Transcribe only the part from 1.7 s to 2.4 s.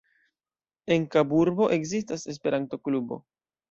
ekzistas